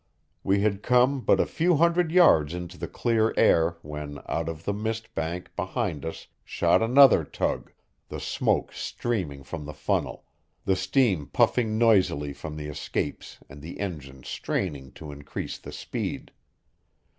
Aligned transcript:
We 0.43 0.61
had 0.61 0.81
come 0.81 1.19
but 1.21 1.39
a 1.39 1.45
few 1.45 1.75
hundred 1.75 2.11
yards 2.11 2.55
into 2.55 2.75
the 2.75 2.87
clear 2.87 3.35
air 3.37 3.77
when 3.83 4.17
out 4.27 4.49
of 4.49 4.65
the 4.65 4.73
mist 4.73 5.13
bank 5.13 5.55
behind 5.55 6.05
us 6.05 6.25
shot 6.43 6.81
another 6.81 7.23
tug, 7.23 7.71
the 8.09 8.19
smoke 8.19 8.73
streaming 8.73 9.43
from 9.43 9.63
the 9.67 9.75
funnel, 9.75 10.25
the 10.65 10.75
steam 10.75 11.27
puffing 11.27 11.77
noisily 11.77 12.33
from 12.33 12.57
the 12.57 12.65
escapes 12.65 13.37
and 13.47 13.61
the 13.61 13.79
engine 13.79 14.23
straining 14.23 14.91
to 14.93 15.11
increase 15.11 15.59
the 15.59 15.71
speed. 15.71 16.31